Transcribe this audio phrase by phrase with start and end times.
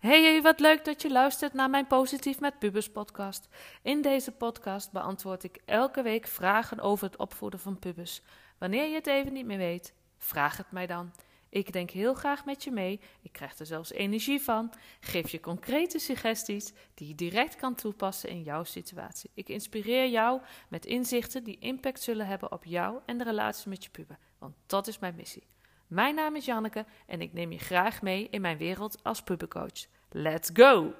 [0.00, 3.48] Hey, wat leuk dat je luistert naar mijn Positief met Pubers podcast.
[3.82, 8.22] In deze podcast beantwoord ik elke week vragen over het opvoeden van pubers.
[8.58, 11.12] Wanneer je het even niet meer weet, vraag het mij dan.
[11.48, 13.00] Ik denk heel graag met je mee.
[13.22, 14.72] Ik krijg er zelfs energie van.
[15.00, 19.30] Geef je concrete suggesties die je direct kan toepassen in jouw situatie.
[19.34, 23.84] Ik inspireer jou met inzichten die impact zullen hebben op jou en de relatie met
[23.84, 24.18] je puber.
[24.38, 25.46] Want dat is mijn missie.
[25.86, 29.86] Mijn naam is Janneke en ik neem je graag mee in mijn wereld als pubercoach.
[30.10, 30.94] Let's go!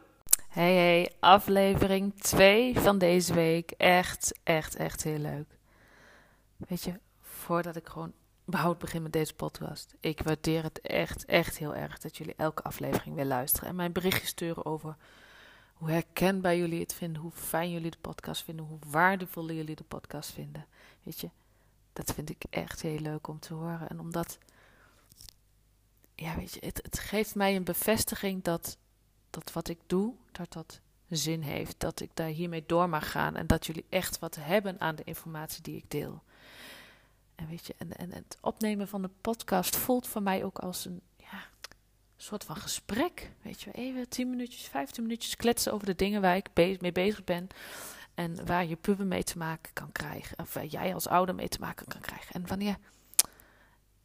[0.48, 3.70] Hey hey, aflevering 2 van deze week.
[3.70, 5.58] Echt, echt, echt heel leuk.
[6.56, 8.12] Weet je, voordat ik gewoon
[8.48, 9.94] überhaupt begin met deze podcast.
[10.00, 13.68] Ik waardeer het echt, echt heel erg dat jullie elke aflevering weer luisteren.
[13.68, 14.96] En mijn berichtjes sturen over
[15.74, 17.22] hoe herkenbaar jullie het vinden.
[17.22, 18.66] Hoe fijn jullie de podcast vinden.
[18.66, 20.66] Hoe waardevol jullie de podcast vinden.
[21.02, 21.30] Weet je,
[21.92, 23.88] dat vind ik echt heel leuk om te horen.
[23.88, 24.38] En omdat,
[26.14, 28.78] ja weet je, het, het geeft mij een bevestiging dat,
[29.30, 31.80] dat wat ik doe, dat dat zin heeft.
[31.80, 33.36] Dat ik daar hiermee door mag gaan.
[33.36, 36.22] En dat jullie echt wat hebben aan de informatie die ik deel.
[37.36, 40.84] En weet je, en, en het opnemen van de podcast voelt voor mij ook als
[40.84, 41.44] een ja,
[42.16, 43.32] soort van gesprek.
[43.42, 47.24] Weet je, even 10 minuutjes, 15 minuutjes kletsen over de dingen waar ik mee bezig
[47.24, 47.48] ben.
[48.14, 50.38] En waar je puber mee te maken kan krijgen.
[50.38, 52.34] Of waar jij als ouder mee te maken kan krijgen.
[52.34, 52.76] En wanneer,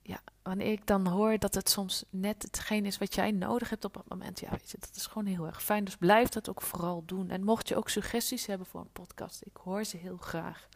[0.01, 3.85] ja, wanneer ik dan hoor dat het soms net hetgeen is wat jij nodig hebt
[3.85, 4.39] op dat moment.
[4.39, 5.83] Ja, weet je, dat is gewoon heel erg fijn.
[5.83, 7.29] Dus blijf dat ook vooral doen.
[7.29, 10.67] En mocht je ook suggesties hebben voor een podcast, ik hoor ze heel graag.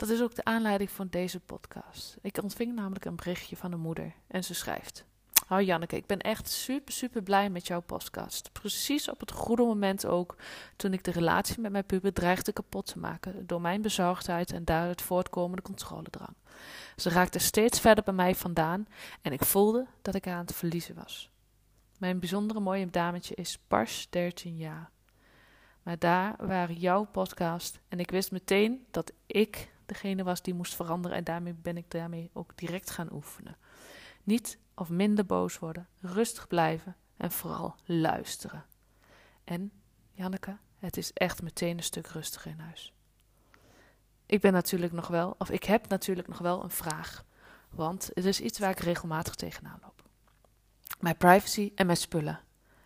[0.00, 2.16] Dat is ook de aanleiding van deze podcast.
[2.22, 5.04] Ik ontving namelijk een berichtje van een moeder en ze schrijft:
[5.46, 8.52] Hoi Janneke, ik ben echt super, super blij met jouw podcast.
[8.52, 10.36] Precies op het goede moment ook,
[10.76, 14.64] toen ik de relatie met mijn puber dreigde kapot te maken door mijn bezorgdheid en
[14.64, 16.34] daaruit voortkomende controledrang.
[16.96, 18.86] Ze raakte steeds verder bij mij vandaan
[19.22, 21.30] en ik voelde dat ik aan het verliezen was.
[21.98, 24.90] Mijn bijzondere mooie dametje is pas 13 jaar.
[25.82, 30.74] Maar daar waren jouw podcast en ik wist meteen dat ik degene was die moest
[30.74, 33.56] veranderen en daarmee ben ik daarmee ook direct gaan oefenen.
[34.22, 38.64] Niet of minder boos worden, rustig blijven en vooral luisteren.
[39.44, 39.72] En,
[40.12, 42.94] Janneke, het is echt meteen een stuk rustiger in huis.
[44.26, 47.24] Ik ben natuurlijk nog wel, of ik heb natuurlijk nog wel een vraag,
[47.70, 50.02] want het is iets waar ik regelmatig tegenaan loop.
[51.00, 52.40] Mijn privacy en mijn spullen,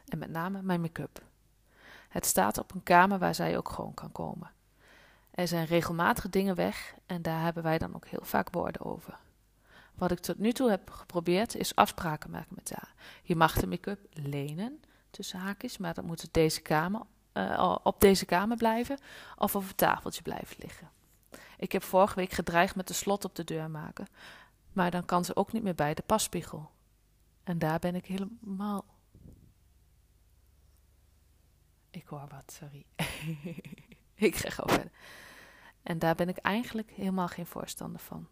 [0.08, 1.22] en met name mijn make-up.
[2.08, 4.50] Het staat op een kamer waar zij ook gewoon kan komen.
[5.34, 9.18] Er zijn regelmatig dingen weg en daar hebben wij dan ook heel vaak woorden over.
[9.94, 12.94] Wat ik tot nu toe heb geprobeerd is afspraken maken met haar.
[13.22, 14.80] Je mag de make-up lenen,
[15.10, 17.00] tussen haakjes, maar dan moet deze kamer,
[17.32, 18.98] uh, op deze kamer blijven
[19.36, 20.90] of op het tafeltje blijven liggen.
[21.58, 24.06] Ik heb vorige week gedreigd met de slot op de deur maken,
[24.72, 26.70] maar dan kan ze ook niet meer bij de passpiegel.
[27.44, 28.84] En daar ben ik helemaal.
[31.90, 32.86] Ik hoor wat, sorry.
[34.14, 34.92] ik ga gewoon verder.
[35.84, 38.28] En daar ben ik eigenlijk helemaal geen voorstander van.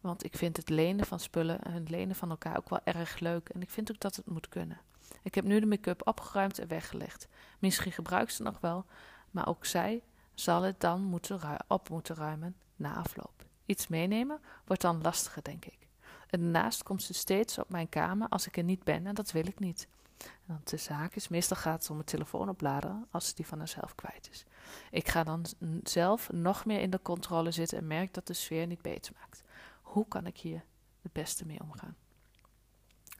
[0.00, 3.18] Want ik vind het lenen van spullen en het lenen van elkaar ook wel erg
[3.18, 3.48] leuk.
[3.48, 4.80] En ik vind ook dat het moet kunnen.
[5.22, 7.28] Ik heb nu de make-up opgeruimd en weggelegd.
[7.58, 8.84] Misschien gebruikt ze nog wel,
[9.30, 10.02] maar ook zij
[10.34, 13.44] zal het dan moeten op moeten ruimen na afloop.
[13.66, 15.88] Iets meenemen wordt dan lastiger, denk ik.
[16.26, 19.32] En daarnaast komt ze steeds op mijn kamer als ik er niet ben en dat
[19.32, 19.88] wil ik niet.
[20.18, 23.94] En dan tussen haakjes, meestal gaat het om mijn telefoon opladen als die van haarzelf
[23.94, 24.44] kwijt is.
[24.90, 25.44] Ik ga dan
[25.82, 29.42] zelf nog meer in de controle zitten en merk dat de sfeer niet beter maakt.
[29.82, 30.64] Hoe kan ik hier
[31.02, 31.96] het beste mee omgaan?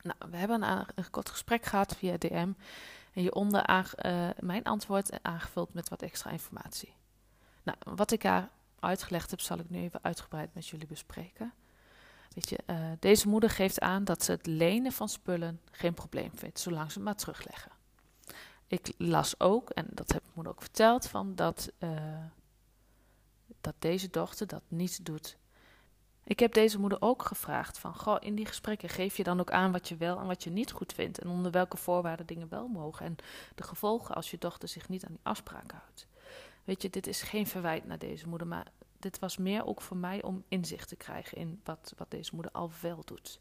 [0.03, 2.57] Nou, we hebben een, een kort gesprek gehad via DM en
[3.13, 6.95] hieronder uh, mijn antwoord aangevuld met wat extra informatie.
[7.63, 8.49] Nou, wat ik daar
[8.81, 11.53] uitgelegd heb, zal ik nu even uitgebreid met jullie bespreken.
[12.37, 16.31] Weet je, uh, deze moeder geeft aan dat ze het lenen van spullen geen probleem
[16.35, 17.73] vindt, zolang ze het maar terugleggen.
[18.67, 22.25] Ik las ook, en dat heb moeder ook verteld, van dat, uh,
[23.61, 25.37] dat deze dochter dat niet doet.
[26.25, 29.51] Ik heb deze moeder ook gevraagd van, goh, in die gesprekken geef je dan ook
[29.51, 32.49] aan wat je wel en wat je niet goed vindt en onder welke voorwaarden dingen
[32.49, 33.17] wel mogen en
[33.55, 36.07] de gevolgen als je dochter zich niet aan die afspraken houdt.
[36.65, 38.67] Weet je, dit is geen verwijt naar deze moeder, maar
[39.07, 42.53] dit was meer ook voor mij om inzicht te krijgen in wat, wat deze moeder
[42.53, 43.41] al wel doet.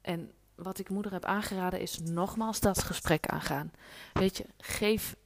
[0.00, 3.72] En wat ik moeder heb aangeraden is nogmaals dat gesprek aangaan.
[4.12, 5.16] Weet je, geef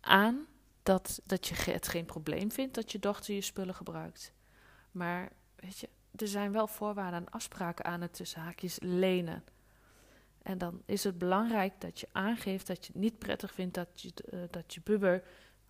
[0.00, 0.46] aan
[0.82, 4.32] dat, dat je het geen probleem vindt dat je dochter je spullen gebruikt.
[4.90, 9.44] Maar weet je, er zijn wel voorwaarden en afspraken aan het tussen haakjes lenen.
[10.42, 13.88] En dan is het belangrijk dat je aangeeft dat je het niet prettig vindt dat
[14.00, 15.22] je, uh, dat je puber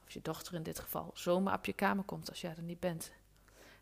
[0.04, 2.80] of je dochter in dit geval, zomaar op je kamer komt als jij er niet
[2.80, 3.12] bent.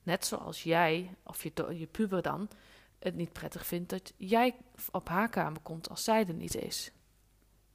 [0.02, 2.48] Net zoals jij, of je, je puber dan,
[2.98, 4.56] het niet prettig vindt dat jij
[4.90, 6.90] op haar kamer komt als zij er niet is.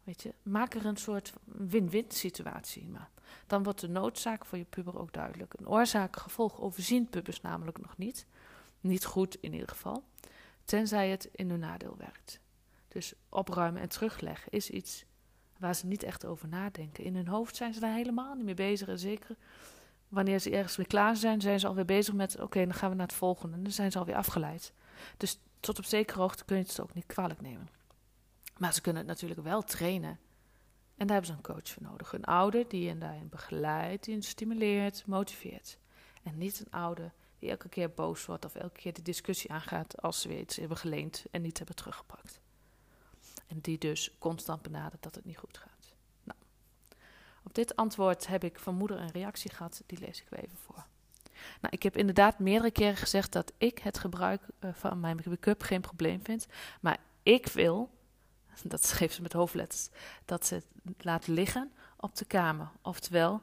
[0.03, 2.87] Weet je, maak er een soort win-win situatie.
[2.87, 3.09] Maar
[3.47, 5.53] dan wordt de noodzaak voor je puber ook duidelijk.
[5.53, 8.25] Een oorzaak-gevolg overzien pubers namelijk nog niet.
[8.79, 10.03] Niet goed in ieder geval.
[10.63, 12.39] Tenzij het in hun nadeel werkt.
[12.87, 15.05] Dus opruimen en terugleggen is iets
[15.59, 17.03] waar ze niet echt over nadenken.
[17.03, 18.87] In hun hoofd zijn ze daar helemaal niet mee bezig.
[18.87, 19.35] En zeker
[20.07, 22.95] wanneer ze ergens weer klaar zijn, zijn ze alweer bezig met: oké, dan gaan we
[22.95, 23.57] naar het volgende.
[23.57, 24.73] En dan zijn ze alweer afgeleid.
[25.17, 27.69] Dus tot op zekere hoogte kun je het ook niet kwalijk nemen.
[28.57, 30.19] Maar ze kunnen het natuurlijk wel trainen.
[30.97, 32.13] En daar hebben ze een coach voor nodig.
[32.13, 35.77] Een ouder die hen daarin begeleidt, die hen stimuleert, motiveert.
[36.23, 40.01] En niet een ouder die elke keer boos wordt of elke keer de discussie aangaat
[40.01, 42.39] als ze weer iets hebben geleend en niet hebben teruggepakt.
[43.47, 45.95] En die dus constant benadert dat het niet goed gaat.
[46.23, 46.39] Nou,
[47.43, 50.57] op dit antwoord heb ik van moeder een reactie gehad, die lees ik weer even
[50.57, 50.85] voor.
[51.61, 55.61] Nou, ik heb inderdaad meerdere keren gezegd dat ik het gebruik uh, van mijn make-up
[55.61, 56.45] geen probleem vind.
[56.81, 57.89] Maar ik wil,
[58.63, 59.89] dat schreef ze met hoofdletters,
[60.25, 62.69] dat ze het laat liggen op de kamer.
[62.81, 63.41] Oftewel,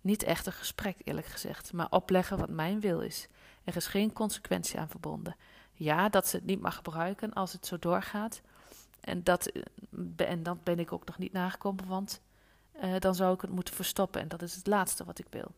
[0.00, 3.28] niet echt een gesprek eerlijk gezegd, maar opleggen wat mijn wil is.
[3.64, 5.36] Er is geen consequentie aan verbonden.
[5.72, 8.40] Ja, dat ze het niet mag gebruiken als het zo doorgaat.
[9.00, 9.62] En, dat, eh,
[10.30, 12.20] en dat ben ik ook nog niet nagekomen, want
[12.82, 14.20] uh, dan zou ik het moeten verstoppen.
[14.20, 15.54] En dat is het laatste wat ik wil.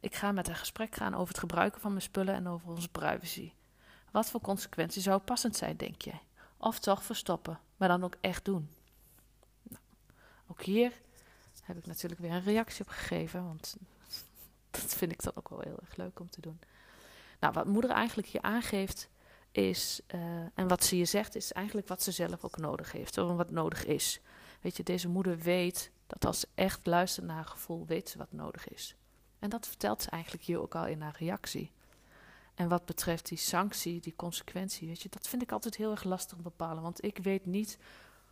[0.00, 2.88] Ik ga met haar gesprek gaan over het gebruiken van mijn spullen en over onze
[2.88, 3.52] privacy.
[4.10, 6.20] Wat voor consequenties zou passend zijn, denk jij?
[6.56, 8.70] Of toch verstoppen, maar dan ook echt doen?
[9.62, 9.82] Nou,
[10.46, 10.92] ook hier
[11.62, 13.76] heb ik natuurlijk weer een reactie op gegeven, want
[14.70, 16.60] dat vind ik dan ook wel heel erg leuk om te doen.
[17.40, 19.08] Nou, wat moeder eigenlijk hier aangeeft
[19.52, 20.20] is, uh,
[20.54, 23.50] en wat ze je zegt, is eigenlijk wat ze zelf ook nodig heeft, of wat
[23.50, 24.20] nodig is.
[24.60, 28.18] Weet je, deze moeder weet dat als ze echt luistert naar haar gevoel, weet ze
[28.18, 28.96] wat nodig is.
[29.38, 31.72] En dat vertelt ze eigenlijk hier ook al in haar reactie.
[32.54, 36.04] En wat betreft die sanctie, die consequentie, weet je, dat vind ik altijd heel erg
[36.04, 36.82] lastig te bepalen.
[36.82, 37.78] Want ik weet niet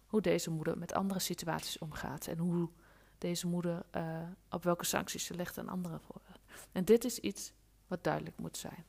[0.06, 2.26] hoe deze moeder met andere situaties omgaat.
[2.26, 2.68] En hoe
[3.18, 4.18] deze moeder, uh,
[4.50, 6.00] op welke sancties ze legt aan anderen.
[6.72, 7.52] En dit is iets
[7.86, 8.84] wat duidelijk moet zijn.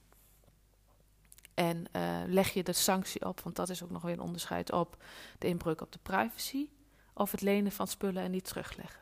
[1.57, 4.71] En uh, leg je de sanctie op, want dat is ook nog weer een onderscheid
[4.71, 5.03] op
[5.37, 6.69] de inbreuk op de privacy.
[7.13, 9.01] Of het lenen van spullen en niet terugleggen.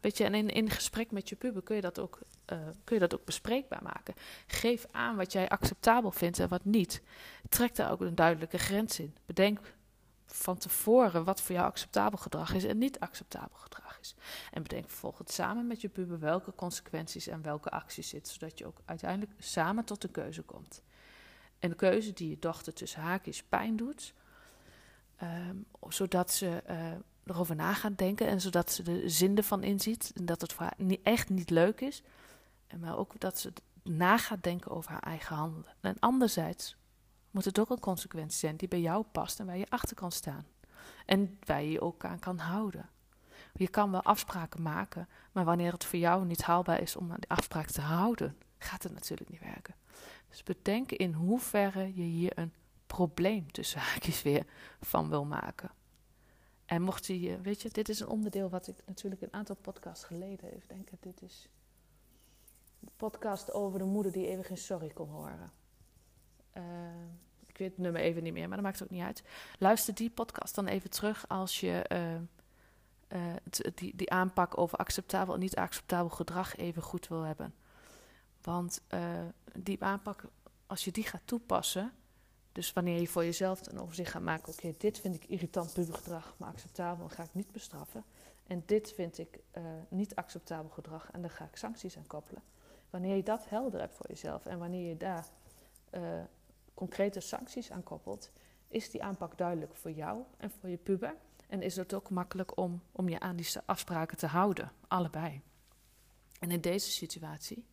[0.00, 2.18] Weet je, en in, in gesprek met je puber kun je, dat ook,
[2.52, 4.14] uh, kun je dat ook bespreekbaar maken.
[4.46, 7.02] Geef aan wat jij acceptabel vindt en wat niet.
[7.48, 9.16] Trek daar ook een duidelijke grens in.
[9.26, 9.74] Bedenk
[10.26, 14.14] van tevoren wat voor jou acceptabel gedrag is en niet acceptabel gedrag is.
[14.50, 18.66] En bedenk vervolgens samen met je puber welke consequenties en welke acties zitten, zodat je
[18.66, 20.82] ook uiteindelijk samen tot de keuze komt.
[21.64, 24.14] En de keuze die je dochter tussen haakjes pijn doet,
[25.22, 26.92] um, zodat ze uh,
[27.26, 30.54] erover na gaat denken en zodat ze de zin ervan inziet en dat het
[31.02, 32.02] echt niet leuk is,
[32.80, 33.52] maar ook dat ze
[33.82, 35.74] na gaat denken over haar eigen handelen.
[35.80, 36.76] En anderzijds
[37.30, 40.12] moet het ook een consequentie zijn die bij jou past en waar je achter kan
[40.12, 40.46] staan.
[41.06, 42.88] En waar je je ook aan kan houden.
[43.54, 47.20] Je kan wel afspraken maken, maar wanneer het voor jou niet haalbaar is om aan
[47.20, 49.74] die afspraak te houden, gaat het natuurlijk niet werken.
[50.34, 52.52] Dus bedenk in hoeverre je hier een
[52.86, 54.46] probleem tussen haakjes weer
[54.80, 55.70] van wil maken.
[56.64, 60.04] En mocht je, weet je, dit is een onderdeel wat ik natuurlijk een aantal podcasts
[60.04, 60.96] geleden even denken.
[61.00, 61.48] Dit is
[62.78, 65.52] de podcast over de moeder die even geen sorry kon horen.
[66.56, 66.62] Uh,
[67.46, 69.22] ik weet het nummer even niet meer, maar dat maakt ook niet uit.
[69.58, 72.14] Luister die podcast dan even terug als je uh,
[73.20, 73.34] uh,
[73.74, 77.54] die, die aanpak over acceptabel en niet acceptabel gedrag even goed wil hebben.
[78.44, 78.82] Want
[79.58, 80.24] die aanpak,
[80.66, 81.92] als je die gaat toepassen,
[82.52, 86.34] dus wanneer je voor jezelf een overzicht gaat maken, oké, dit vind ik irritant pubergedrag,
[86.38, 88.04] maar acceptabel, dan ga ik niet bestraffen.
[88.46, 92.42] En dit vind ik uh, niet acceptabel gedrag en daar ga ik sancties aan koppelen.
[92.90, 95.26] Wanneer je dat helder hebt voor jezelf en wanneer je daar
[95.90, 96.20] uh,
[96.74, 98.30] concrete sancties aan koppelt,
[98.68, 101.16] is die aanpak duidelijk voor jou en voor je puber.
[101.48, 105.42] En is het ook makkelijk om, om je aan die afspraken te houden, allebei.
[106.38, 107.66] En in deze situatie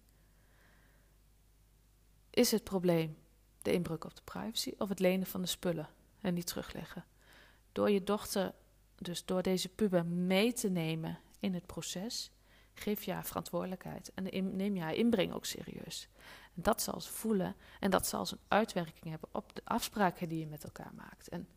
[2.32, 3.18] is het probleem
[3.62, 5.90] de inbreuk op de privacy of het lenen van de spullen
[6.22, 7.06] en niet terugleggen.
[7.72, 8.54] Door je dochter,
[8.96, 12.32] dus door deze puber mee te nemen in het proces,
[12.74, 16.08] geef je haar verantwoordelijkheid en neem je haar inbreng ook serieus.
[16.56, 20.40] En dat zal ze voelen en dat zal een uitwerking hebben op de afspraken die
[20.40, 21.30] je met elkaar maakt.
[21.30, 21.48] En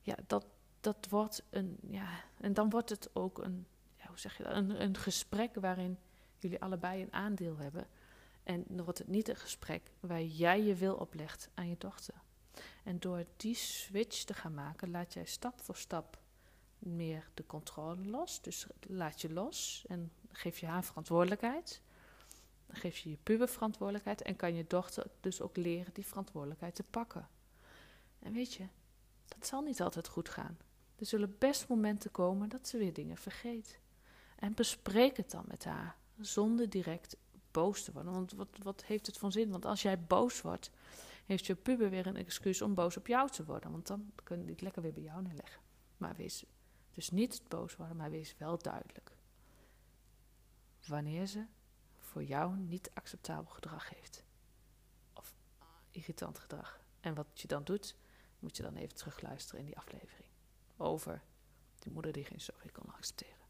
[0.00, 0.46] ja, dat,
[0.80, 2.08] dat wordt een, ja,
[2.40, 5.98] en dan wordt het ook een, ja, hoe zeg je dat, een, een gesprek waarin
[6.38, 7.86] jullie allebei een aandeel hebben.
[8.50, 12.14] En wordt het niet een gesprek waar jij je wil oplegt aan je dochter.
[12.84, 16.18] En door die switch te gaan maken, laat jij stap voor stap
[16.78, 18.42] meer de controle los.
[18.42, 21.82] Dus laat je los en geef je haar verantwoordelijkheid.
[22.68, 26.82] Geef je je puber verantwoordelijkheid en kan je dochter dus ook leren die verantwoordelijkheid te
[26.82, 27.28] pakken.
[28.18, 28.66] En weet je,
[29.24, 30.58] dat zal niet altijd goed gaan.
[30.96, 33.78] Er zullen best momenten komen dat ze weer dingen vergeet.
[34.36, 37.16] En bespreek het dan met haar, zonder direct
[37.50, 38.12] boos te worden.
[38.12, 39.50] Want wat, wat heeft het van zin?
[39.50, 40.70] Want als jij boos wordt,
[41.26, 43.70] heeft je puber weer een excuus om boos op jou te worden.
[43.70, 45.62] Want dan kun je het lekker weer bij jou neerleggen.
[45.96, 46.44] Maar wees
[46.94, 49.12] dus niet boos worden, maar wees wel duidelijk.
[50.86, 51.46] Wanneer ze
[51.98, 54.24] voor jou niet acceptabel gedrag heeft.
[55.12, 55.34] Of
[55.90, 56.80] irritant gedrag.
[57.00, 57.96] En wat je dan doet,
[58.38, 60.28] moet je dan even terugluisteren in die aflevering.
[60.76, 61.22] Over
[61.78, 63.46] die moeder die geen zorg kon accepteren.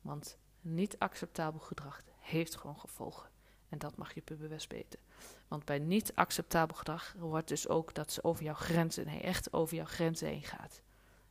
[0.00, 3.30] Want niet acceptabel gedrag heeft gewoon gevolgen.
[3.68, 5.00] En dat mag je puber weten.
[5.48, 9.52] Want bij niet acceptabel gedrag wordt dus ook dat ze over jouw grenzen, nee, echt
[9.52, 10.82] over jouw grenzen heen gaat.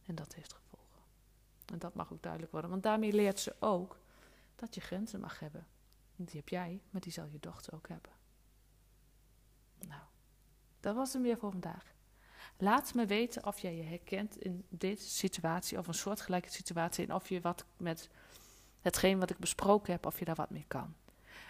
[0.06, 1.02] En dat heeft gevolgen.
[1.66, 2.70] En dat mag ook duidelijk worden.
[2.70, 3.98] Want daarmee leert ze ook
[4.56, 5.68] dat je grenzen mag hebben.
[6.16, 8.12] Die heb jij, maar die zal je dochter ook hebben.
[9.80, 10.02] Nou,
[10.80, 11.94] dat was hem weer voor vandaag.
[12.58, 17.13] Laat me weten of jij je herkent in deze situatie of een soortgelijke situatie en
[17.13, 18.10] of je wat met
[18.84, 20.94] hetgeen wat ik besproken heb, of je daar wat mee kan.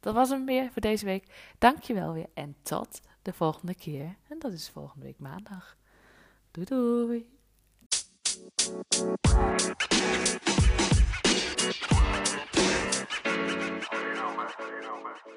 [0.00, 1.52] dat was hem weer voor deze week.
[1.58, 4.16] Dankjewel weer en tot de volgende keer.
[4.28, 5.76] En dat is volgende week maandag.
[6.50, 7.38] Doei doei!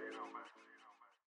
[0.02, 0.63] you know, man.